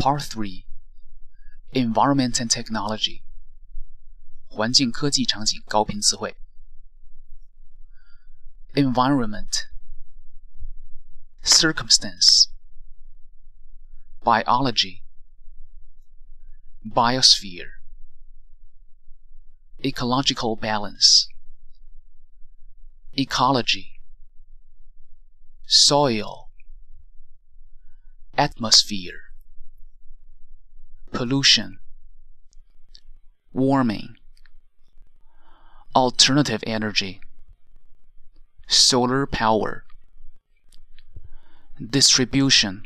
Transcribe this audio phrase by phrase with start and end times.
[0.00, 0.64] Part 3
[1.72, 3.22] Environment and Technology
[4.48, 6.36] 环境科技场景高频词汇
[8.74, 9.66] Environment
[11.42, 12.48] Circumstance
[14.22, 15.02] Biology
[16.84, 17.80] Biosphere
[19.78, 21.28] Ecological balance
[23.12, 24.00] Ecology
[25.66, 26.48] Soil
[28.36, 29.29] Atmosphere
[31.11, 31.79] pollution,
[33.53, 34.15] warming,
[35.95, 37.21] alternative energy,
[38.67, 39.83] solar power,
[41.89, 42.85] distribution,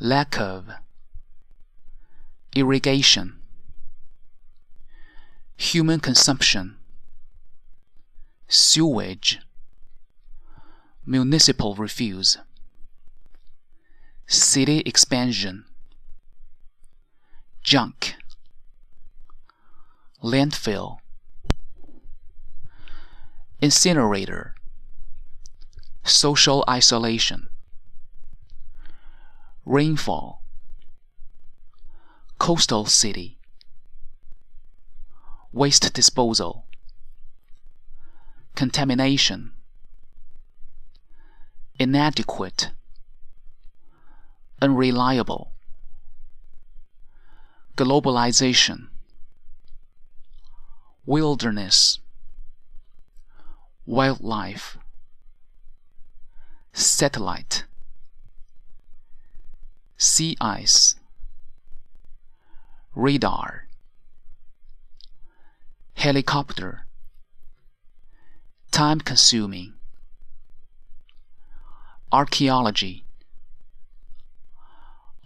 [0.00, 0.70] lack of,
[2.54, 3.38] irrigation,
[5.56, 6.76] human consumption,
[8.48, 9.38] sewage,
[11.06, 12.38] municipal refuse,
[14.26, 15.64] city expansion
[17.70, 18.16] junk,
[20.24, 20.96] landfill,
[23.60, 24.56] incinerator,
[26.02, 27.46] social isolation,
[29.64, 30.42] rainfall,
[32.40, 33.38] coastal city,
[35.52, 36.64] waste disposal,
[38.56, 39.52] contamination,
[41.78, 42.72] inadequate,
[44.60, 45.49] unreliable
[47.80, 48.88] globalization,
[51.06, 51.98] wilderness,
[53.86, 54.76] wildlife,
[56.74, 57.64] satellite,
[59.96, 60.96] sea ice,
[62.94, 63.66] radar,
[65.94, 66.84] helicopter,
[68.70, 69.72] time consuming,
[72.12, 73.04] archaeology,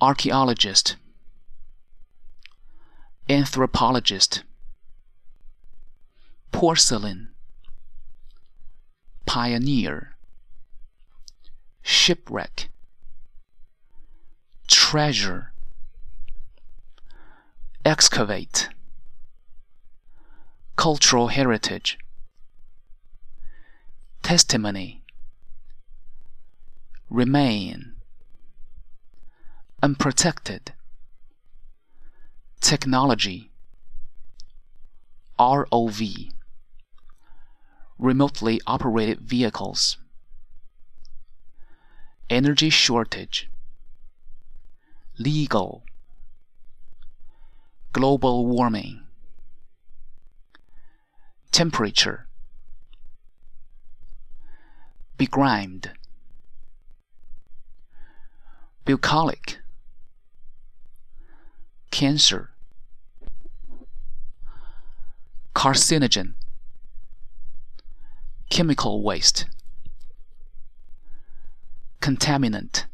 [0.00, 0.94] archaeologist
[3.28, 4.42] anthropologist,
[6.52, 7.28] porcelain,
[9.24, 10.14] pioneer,
[11.82, 12.68] shipwreck,
[14.68, 15.52] treasure,
[17.84, 18.68] excavate,
[20.76, 21.98] cultural heritage,
[24.22, 25.02] testimony,
[27.08, 27.92] remain,
[29.82, 30.74] unprotected
[32.64, 33.50] technology.
[35.38, 36.30] ROV
[37.98, 39.98] remotely operated vehicles.
[42.30, 43.50] Energy shortage.
[45.18, 45.82] Legal.
[47.92, 49.02] Global warming.
[51.52, 52.26] Temperature.
[55.18, 55.90] Begrimed.
[58.86, 59.58] Bucolic.
[61.90, 62.53] Cancer
[65.64, 66.34] carcinogen,
[68.50, 69.46] chemical waste,
[72.02, 72.84] contaminant,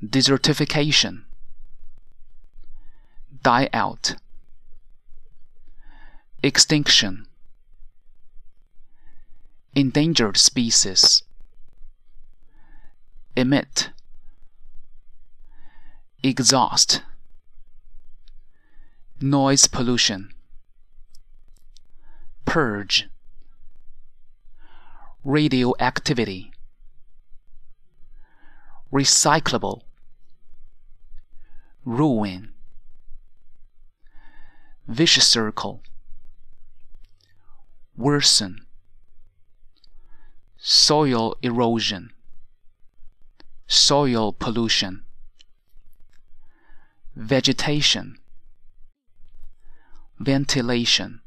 [0.00, 1.24] desertification,
[3.42, 4.14] die out,
[6.44, 7.26] extinction,
[9.74, 11.24] endangered species,
[13.36, 13.90] emit,
[16.22, 17.02] exhaust,
[19.20, 20.30] noise pollution
[22.46, 23.08] purge.
[25.24, 26.52] Radioactivity.
[28.90, 29.82] Recyclable.
[31.84, 32.54] Ruin.
[34.88, 35.82] Vicious circle.
[37.96, 38.64] Worsen.
[40.56, 42.10] Soil erosion.
[43.66, 45.04] Soil pollution.
[47.16, 48.18] Vegetation.
[50.18, 51.20] Ventilation